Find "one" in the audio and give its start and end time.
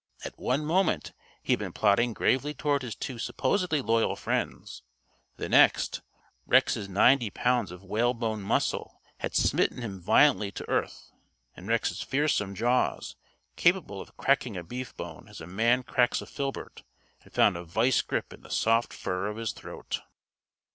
0.39-0.65